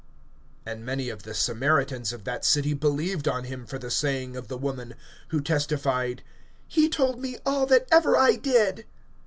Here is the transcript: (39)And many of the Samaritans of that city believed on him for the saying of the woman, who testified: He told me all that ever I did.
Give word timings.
(39)And 0.65 0.79
many 0.79 1.09
of 1.09 1.21
the 1.21 1.33
Samaritans 1.35 2.11
of 2.11 2.23
that 2.23 2.43
city 2.43 2.73
believed 2.73 3.27
on 3.27 3.43
him 3.43 3.67
for 3.67 3.77
the 3.77 3.91
saying 3.91 4.35
of 4.35 4.47
the 4.47 4.57
woman, 4.57 4.95
who 5.27 5.39
testified: 5.39 6.23
He 6.67 6.89
told 6.89 7.19
me 7.19 7.37
all 7.45 7.67
that 7.67 7.87
ever 7.91 8.17
I 8.17 8.31
did. 8.37 8.85